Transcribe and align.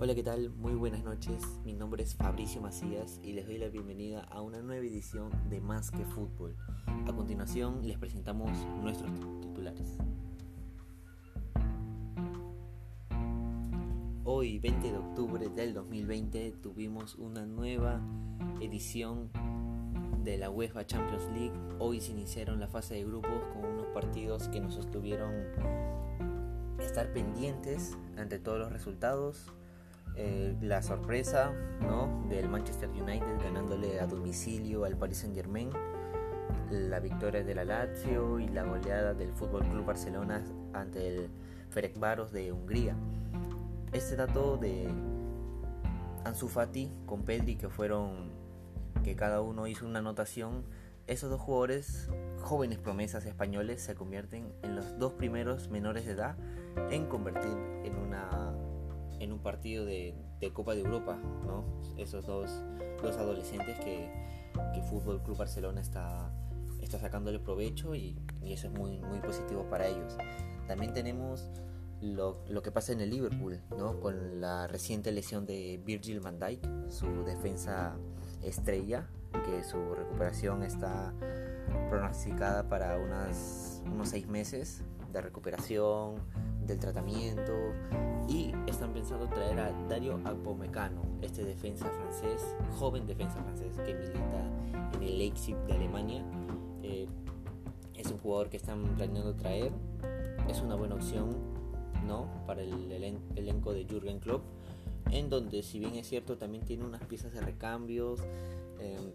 Hola, 0.00 0.14
¿qué 0.14 0.22
tal? 0.22 0.50
Muy 0.50 0.74
buenas 0.74 1.02
noches. 1.02 1.42
Mi 1.64 1.72
nombre 1.72 2.04
es 2.04 2.14
Fabricio 2.14 2.60
Macías 2.60 3.18
y 3.24 3.32
les 3.32 3.46
doy 3.46 3.58
la 3.58 3.66
bienvenida 3.66 4.20
a 4.30 4.42
una 4.42 4.62
nueva 4.62 4.86
edición 4.86 5.32
de 5.50 5.60
Más 5.60 5.90
que 5.90 6.04
Fútbol. 6.04 6.54
A 6.86 7.12
continuación 7.12 7.80
les 7.82 7.98
presentamos 7.98 8.48
nuestros 8.80 9.10
titulares. 9.40 9.98
Hoy, 14.22 14.60
20 14.60 14.92
de 14.92 14.98
octubre 14.98 15.48
del 15.48 15.74
2020, 15.74 16.52
tuvimos 16.62 17.16
una 17.16 17.44
nueva 17.44 18.00
edición 18.60 19.30
de 20.22 20.38
la 20.38 20.48
UEFA 20.48 20.86
Champions 20.86 21.24
League. 21.32 21.58
Hoy 21.80 22.00
se 22.00 22.12
iniciaron 22.12 22.60
la 22.60 22.68
fase 22.68 22.94
de 22.94 23.04
grupos 23.04 23.42
con 23.52 23.64
unos 23.64 23.88
partidos 23.88 24.46
que 24.46 24.60
nos 24.60 24.74
sostuvieron 24.74 25.34
estar 26.78 27.12
pendientes 27.12 27.98
ante 28.16 28.38
todos 28.38 28.60
los 28.60 28.70
resultados. 28.70 29.52
Eh, 30.20 30.56
la 30.62 30.82
sorpresa 30.82 31.52
¿no? 31.80 32.26
del 32.28 32.48
Manchester 32.48 32.88
United 32.88 33.40
ganándole 33.40 34.00
a 34.00 34.06
domicilio 34.08 34.84
al 34.84 34.96
Paris 34.96 35.18
Saint 35.18 35.36
Germain, 35.36 35.70
la 36.72 36.98
victoria 36.98 37.44
de 37.44 37.54
la 37.54 37.64
Lazio 37.64 38.40
y 38.40 38.48
la 38.48 38.64
goleada 38.64 39.14
del 39.14 39.32
Fútbol 39.32 39.62
Club 39.68 39.84
Barcelona 39.86 40.44
ante 40.72 41.06
el 41.06 41.30
Ferencváros 41.70 42.32
de 42.32 42.50
Hungría. 42.50 42.96
Este 43.92 44.16
dato 44.16 44.56
de 44.56 44.88
Ansu 46.24 46.48
Fati 46.48 46.90
con 47.06 47.22
Pedri 47.22 47.54
que 47.54 47.68
fueron 47.68 48.32
que 49.04 49.14
cada 49.14 49.40
uno 49.40 49.68
hizo 49.68 49.86
una 49.86 50.00
anotación, 50.00 50.64
esos 51.06 51.30
dos 51.30 51.40
jugadores, 51.40 52.10
jóvenes 52.42 52.78
promesas 52.78 53.24
españoles, 53.24 53.82
se 53.82 53.94
convierten 53.94 54.52
en 54.62 54.74
los 54.74 54.98
dos 54.98 55.12
primeros 55.12 55.68
menores 55.68 56.06
de 56.06 56.12
edad 56.12 56.36
en 56.90 57.06
convertir 57.06 57.56
en, 57.84 57.96
una, 57.96 58.47
en 59.20 59.32
un 59.32 59.38
partido 59.40 59.84
de, 59.84 60.14
Copa 60.52 60.74
de 60.74 60.80
Europa, 60.80 61.16
¿no? 61.46 61.64
Esos 61.96 62.26
dos, 62.26 62.50
dos 63.02 63.16
adolescentes 63.16 63.78
que, 63.80 64.10
que 64.74 64.82
Fútbol 64.82 65.22
Club 65.22 65.36
Barcelona 65.36 65.80
está, 65.80 66.32
está 66.80 66.98
sacándole 66.98 67.38
provecho 67.38 67.94
y, 67.94 68.18
y, 68.42 68.52
eso 68.52 68.68
es 68.68 68.72
muy, 68.72 69.00
muy 69.00 69.20
positivo 69.20 69.68
para 69.68 69.86
ellos. 69.88 70.16
También 70.66 70.92
tenemos 70.92 71.50
lo, 72.00 72.44
lo, 72.48 72.62
que 72.62 72.70
pasa 72.70 72.92
en 72.92 73.00
el 73.00 73.10
Liverpool, 73.10 73.60
¿no? 73.76 74.00
Con 74.00 74.40
la 74.40 74.66
reciente 74.68 75.10
lesión 75.12 75.46
de 75.46 75.80
Virgil 75.84 76.20
van 76.20 76.38
Dijk, 76.38 76.62
su 76.88 77.24
defensa 77.24 77.96
estrella, 78.42 79.08
que 79.44 79.64
su 79.64 79.94
recuperación 79.94 80.62
está 80.62 81.12
pronosticada 81.90 82.68
para 82.68 82.98
unas, 82.98 83.82
unos 83.86 84.10
seis 84.10 84.26
meses 84.26 84.82
de 85.12 85.20
recuperación, 85.20 86.16
del 86.68 86.78
tratamiento 86.78 87.52
y 88.28 88.52
están 88.66 88.92
pensando 88.92 89.26
traer 89.28 89.58
a 89.58 89.72
Dario 89.88 90.20
Apomecano, 90.24 91.02
este 91.22 91.44
defensa 91.44 91.86
francés, 91.90 92.54
joven 92.78 93.06
defensa 93.06 93.42
francés 93.42 93.76
que 93.78 93.94
milita 93.94 94.44
en 94.94 95.02
el 95.02 95.18
Leipzig 95.18 95.56
de 95.66 95.72
Alemania. 95.72 96.22
Eh, 96.82 97.08
es 97.94 98.10
un 98.12 98.18
jugador 98.18 98.48
que 98.48 98.58
están 98.58 98.84
planeando 98.96 99.34
traer, 99.34 99.72
es 100.48 100.60
una 100.60 100.76
buena 100.76 100.94
opción 100.94 101.34
¿no? 102.06 102.28
para 102.46 102.62
el 102.62 102.92
elenco 103.34 103.72
de 103.72 103.84
Jürgen 103.84 104.20
Klopp 104.20 104.42
en 105.10 105.30
donde 105.30 105.62
si 105.62 105.78
bien 105.78 105.94
es 105.94 106.06
cierto 106.06 106.36
también 106.36 106.64
tiene 106.64 106.84
unas 106.84 107.02
piezas 107.04 107.32
de 107.32 107.40
recambios 107.40 108.20
em, 108.78 109.12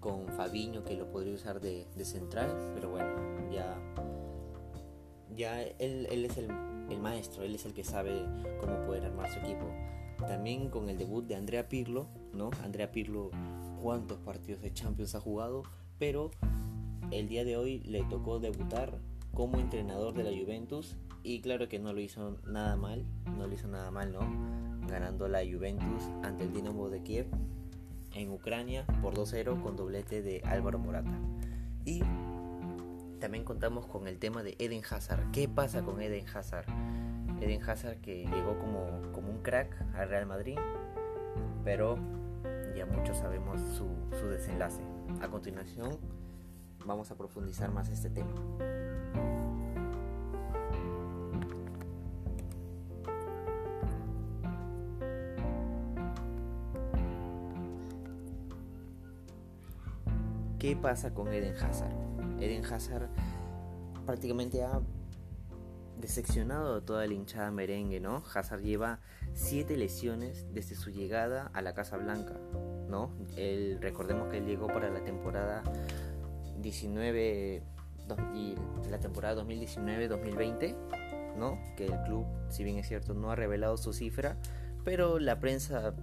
con 0.00 0.28
Fabiño 0.28 0.84
que 0.84 0.96
lo 0.96 1.10
podría 1.10 1.34
usar 1.34 1.60
de, 1.60 1.86
central, 2.04 2.72
pero 2.74 2.90
bueno, 2.90 3.08
ya, 3.52 3.78
ya 5.36 5.62
él, 5.62 6.06
es 6.08 6.36
el, 6.36 6.48
maestro, 7.00 7.42
él 7.42 7.54
es 7.54 7.64
el 7.64 7.72
que 7.72 7.84
sabe 7.84 8.24
cómo 8.60 8.84
poder 8.86 9.04
armar 9.04 9.30
su 9.32 9.38
equipo. 9.40 9.66
También 10.18 10.68
con 10.68 10.88
el 10.88 10.98
debut 10.98 11.26
de 11.26 11.34
Andrea 11.34 11.68
Pirlo, 11.68 12.06
¿no? 12.32 12.50
Andrea 12.62 12.92
Pirlo, 12.92 13.30
cuántos 13.80 14.18
partidos 14.18 14.62
de 14.62 14.72
Champions 14.72 15.14
ha 15.14 15.20
jugado, 15.20 15.62
pero 15.98 16.30
el 17.10 17.28
día 17.28 17.44
de 17.44 17.56
hoy 17.56 17.80
le 17.80 18.04
tocó 18.04 18.38
debutar 18.38 18.98
como 19.32 19.58
entrenador 19.58 20.14
de 20.14 20.24
la 20.24 20.30
Juventus 20.30 20.96
y 21.22 21.40
claro 21.40 21.68
que 21.68 21.78
no 21.78 21.92
lo 21.92 22.00
hizo 22.00 22.38
nada 22.46 22.76
mal, 22.76 23.04
no 23.36 23.46
lo 23.46 23.54
hizo 23.54 23.68
nada 23.68 23.90
mal, 23.90 24.12
¿no? 24.12 24.20
Ganando 24.86 25.28
la 25.28 25.40
Juventus 25.40 26.02
ante 26.22 26.44
el 26.44 26.52
Dinamo 26.52 26.88
de 26.88 27.02
Kiev 27.02 27.26
en 28.14 28.30
Ucrania 28.30 28.84
por 29.00 29.14
2-0 29.14 29.62
con 29.62 29.76
doblete 29.76 30.22
de 30.22 30.42
Álvaro 30.44 30.78
Morata. 30.78 31.18
También 33.22 33.44
contamos 33.44 33.86
con 33.86 34.08
el 34.08 34.18
tema 34.18 34.42
de 34.42 34.56
Eden 34.58 34.82
Hazard. 34.90 35.30
¿Qué 35.30 35.48
pasa 35.48 35.84
con 35.84 36.02
Eden 36.02 36.26
Hazard? 36.26 36.66
Eden 37.40 37.62
Hazard 37.62 38.00
que 38.00 38.26
llegó 38.26 38.58
como, 38.58 39.12
como 39.12 39.30
un 39.30 39.42
crack 39.42 39.80
al 39.94 40.08
Real 40.08 40.26
Madrid, 40.26 40.58
pero 41.62 41.96
ya 42.76 42.84
muchos 42.84 43.18
sabemos 43.18 43.60
su, 43.78 43.86
su 44.18 44.26
desenlace. 44.26 44.82
A 45.20 45.28
continuación 45.28 45.98
vamos 46.84 47.12
a 47.12 47.16
profundizar 47.16 47.70
más 47.70 47.90
este 47.90 48.10
tema. 48.10 48.32
¿Qué 60.58 60.74
pasa 60.74 61.14
con 61.14 61.32
Eden 61.32 61.54
Hazard? 61.54 62.11
Eden 62.44 62.64
Hazard 62.64 63.08
prácticamente 64.06 64.62
ha 64.62 64.80
decepcionado 66.00 66.76
a 66.76 66.80
toda 66.80 67.06
la 67.06 67.14
hinchada 67.14 67.50
merengue, 67.50 68.00
¿no? 68.00 68.22
Hazard 68.34 68.62
lleva 68.62 68.98
siete 69.34 69.76
lesiones 69.76 70.46
desde 70.52 70.74
su 70.74 70.90
llegada 70.90 71.50
a 71.54 71.62
la 71.62 71.74
Casa 71.74 71.96
Blanca, 71.96 72.34
¿no? 72.88 73.12
Recordemos 73.80 74.28
que 74.28 74.38
él 74.38 74.46
llegó 74.46 74.66
para 74.66 74.90
la 74.90 75.04
temporada 75.04 75.62
19 76.58 77.62
y 78.34 78.56
la 78.90 78.98
temporada 78.98 79.42
2019-2020, 79.44 81.36
¿no? 81.36 81.58
Que 81.76 81.86
el 81.86 82.02
club, 82.02 82.26
si 82.48 82.64
bien 82.64 82.78
es 82.78 82.88
cierto, 82.88 83.14
no 83.14 83.30
ha 83.30 83.36
revelado 83.36 83.76
su 83.76 83.92
cifra, 83.92 84.36
pero 84.84 85.20
la 85.20 85.38
prensa 85.38 85.94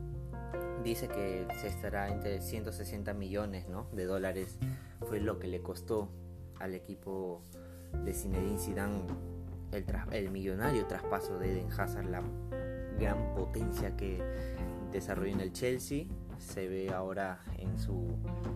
dice 0.84 1.10
que 1.10 1.46
se 1.60 1.68
estará 1.68 2.08
entre 2.08 2.40
160 2.40 3.14
millones 3.14 3.66
de 3.92 4.06
dólares 4.06 4.58
fue 5.02 5.20
lo 5.20 5.38
que 5.38 5.48
le 5.48 5.62
costó 5.62 6.10
al 6.60 6.74
equipo 6.74 7.42
de 8.06 8.14
Zinedine 8.14 8.60
Zidane 8.60 9.02
el, 9.72 9.86
el 10.12 10.32
millonario 10.32 10.86
traspaso 10.88 11.38
de 11.38 11.52
Eden 11.54 11.72
Hazard 11.72 12.10
la 12.10 12.22
gran 13.00 13.34
potencia 13.36 13.96
que 13.96 14.22
desarrolló 14.92 15.34
en 15.34 15.42
el 15.42 15.54
Chelsea 15.54 16.06
se 16.38 16.68
ve 16.68 16.92
ahora 16.92 17.42
en 17.58 17.78
su 17.78 18.16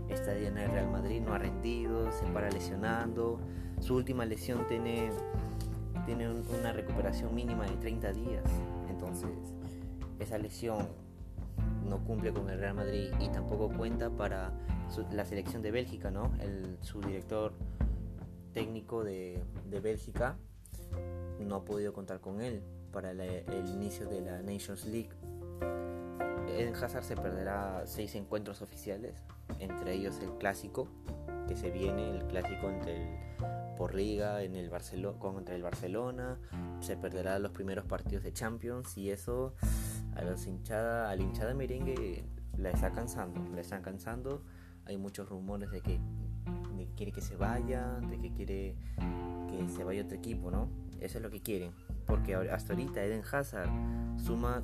estadía 0.10 0.48
en 0.48 0.58
el 0.58 0.72
Real 0.72 0.90
Madrid 0.90 1.22
no 1.22 1.34
ha 1.34 1.38
rendido 1.38 2.12
se 2.12 2.26
para 2.28 2.50
lesionando 2.50 3.40
su 3.80 3.96
última 3.96 4.26
lesión 4.26 4.66
tiene 4.68 5.10
tiene 6.06 6.30
una 6.30 6.74
recuperación 6.74 7.34
mínima 7.36 7.66
de 7.66 7.76
30 7.78 8.14
días 8.14 8.44
entonces 8.90 9.30
esa 10.20 10.38
lesión 10.38 10.88
no 11.88 12.00
cumple 12.00 12.34
con 12.34 12.50
el 12.50 12.60
Real 12.60 12.76
Madrid 12.76 13.12
y 13.20 13.30
tampoco 13.30 13.70
cuenta 13.70 14.10
para 14.10 14.52
la 15.12 15.26
selección 15.26 15.62
de 15.62 15.72
Bélgica, 15.72 16.12
¿no? 16.12 16.32
El, 16.40 16.78
su 16.82 17.02
director 17.02 17.54
técnico 18.54 19.04
de, 19.04 19.42
Bélgica 19.82 20.38
no 21.40 21.56
ha 21.56 21.66
podido 21.66 21.92
contar 21.92 22.22
con 22.22 22.42
él 22.42 22.64
para 22.92 23.12
el 23.12 23.68
inicio 23.68 24.08
de 24.08 24.22
la 24.22 24.42
Nations 24.42 24.86
League. 24.86 25.10
Eden 26.48 26.76
Hazard 26.76 27.04
se 27.04 27.16
perderá 27.16 27.84
seis 27.86 28.16
encuentros 28.16 28.62
oficiales, 28.62 29.24
entre 29.60 29.94
ellos 29.94 30.20
el 30.22 30.38
clásico 30.38 30.88
que 31.48 31.56
se 31.56 31.72
viene, 31.72 32.12
el 32.12 32.26
clásico 32.28 32.70
entre 32.70 32.96
el, 32.96 33.76
por 33.76 33.96
liga 33.96 34.44
en 34.44 34.56
el 34.56 34.70
contra 35.20 35.56
el 35.56 35.64
Barcelona, 35.64 36.38
se 36.80 36.96
perderá 36.96 37.40
los 37.40 37.52
primeros 37.52 37.86
partidos 37.86 38.24
de 38.24 38.32
Champions 38.32 38.98
y 38.98 39.10
eso 39.10 39.56
a 40.16 40.22
los 40.22 40.46
hinchada, 40.46 41.10
a 41.10 41.16
la 41.16 41.24
hinchada 41.24 41.54
merengue 41.54 42.24
la 42.58 42.70
está 42.70 42.92
cansando, 42.92 43.42
la 43.54 43.62
están 43.62 43.82
cansando. 43.82 44.44
Hay 44.86 44.98
muchos 44.98 45.28
rumores 45.30 45.72
de 45.72 45.82
que, 45.82 46.00
quiere 47.04 47.12
que 47.12 47.22
se 47.22 47.36
vaya, 47.36 48.00
de 48.10 48.18
que 48.18 48.32
quiere 48.32 48.76
que 49.50 49.68
se 49.68 49.84
vaya 49.84 50.04
otro 50.04 50.16
equipo, 50.16 50.50
¿no? 50.52 50.70
Eso 51.02 51.18
es 51.18 51.22
lo 51.22 51.30
que 51.30 51.42
quieren. 51.42 51.74
Porque 52.06 52.34
hasta 52.34 52.72
ahorita 52.72 53.04
Eden 53.04 53.24
Hazard 53.30 53.70
suma 54.18 54.64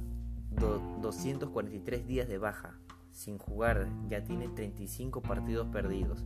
243 1.02 2.08
días 2.08 2.30
de 2.30 2.38
baja 2.38 2.80
sin 3.12 3.38
jugar, 3.38 3.90
ya 4.08 4.24
tiene 4.24 4.48
35 4.48 5.22
partidos 5.22 5.68
perdidos. 5.68 6.24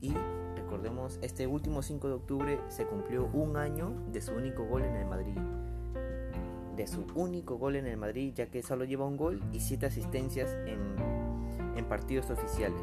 Y 0.00 0.14
recordemos, 0.54 1.18
este 1.20 1.48
último 1.48 1.82
5 1.82 2.06
de 2.06 2.14
octubre 2.14 2.60
se 2.68 2.86
cumplió 2.86 3.26
un 3.32 3.56
año 3.56 3.90
de 4.12 4.20
su 4.20 4.34
único 4.34 4.64
gol 4.66 4.84
en 4.84 4.94
el 4.94 5.06
Madrid 5.06 5.36
de 6.76 6.86
su 6.86 7.06
único 7.14 7.56
gol 7.56 7.76
en 7.76 7.86
el 7.86 7.96
Madrid, 7.96 8.34
ya 8.34 8.50
que 8.50 8.62
solo 8.62 8.84
lleva 8.84 9.06
un 9.06 9.16
gol 9.16 9.42
y 9.50 9.60
siete 9.60 9.86
asistencias 9.86 10.54
en, 10.66 10.94
en 11.74 11.84
partidos 11.86 12.28
oficiales. 12.28 12.82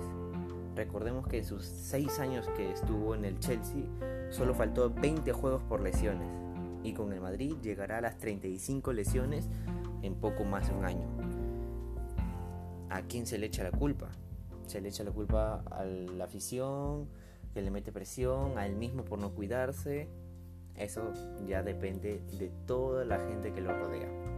Recordemos 0.76 1.28
que 1.28 1.40
en 1.40 1.46
sus 1.46 1.64
seis 1.66 2.20
años 2.20 2.48
que 2.56 2.72
estuvo 2.72 3.14
en 3.14 3.26
el 3.26 3.40
Chelsea, 3.40 3.84
solo 4.32 4.56
faltó 4.56 4.90
20 4.90 5.32
juegos 5.32 5.62
por 5.64 5.82
lesiones. 5.82 6.28
Y 6.84 6.94
con 6.94 7.14
el 7.14 7.22
Madrid 7.22 7.56
llegará 7.62 8.00
a 8.00 8.02
las 8.02 8.18
35 8.18 8.92
lesiones 8.92 9.48
en 10.02 10.16
poco 10.16 10.44
más 10.44 10.68
de 10.68 10.74
un 10.74 10.86
año. 10.86 11.08
¿A 12.90 13.04
quién 13.04 13.26
se 13.26 13.38
le 13.38 13.48
echa 13.48 13.64
la 13.64 13.72
culpa? 13.72 14.10
Se 14.66 14.82
le 14.82 14.90
echa 14.90 15.04
la 15.04 15.12
culpa 15.12 15.64
a 15.70 15.86
la 15.86 16.26
afición, 16.26 17.08
que 17.54 17.62
le 17.62 17.70
mete 17.70 17.92
presión, 17.92 18.58
a 18.58 18.66
él 18.66 18.76
mismo 18.76 19.06
por 19.06 19.20
no 19.20 19.34
cuidarse. 19.34 20.10
Eso 20.76 21.14
ya 21.48 21.62
depende 21.62 22.24
de 22.40 22.52
toda 22.66 23.06
la 23.06 23.20
gente 23.20 23.54
que 23.54 23.62
lo 23.62 23.78
rodea. 23.78 24.33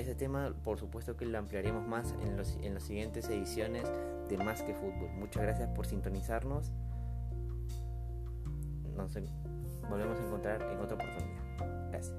Ese 0.00 0.14
tema, 0.14 0.54
por 0.64 0.78
supuesto 0.78 1.14
que 1.14 1.26
lo 1.26 1.36
ampliaremos 1.36 1.86
más 1.86 2.14
en, 2.22 2.34
los, 2.34 2.56
en 2.62 2.72
las 2.72 2.84
siguientes 2.84 3.28
ediciones 3.28 3.84
de 4.30 4.38
Más 4.38 4.62
que 4.62 4.72
Fútbol. 4.72 5.10
Muchas 5.18 5.42
gracias 5.42 5.68
por 5.76 5.84
sintonizarnos. 5.84 6.72
Nos 8.96 9.12
volvemos 9.90 10.18
a 10.18 10.24
encontrar 10.24 10.62
en 10.62 10.78
otra 10.78 10.94
oportunidad. 10.94 11.90
Gracias. 11.90 12.16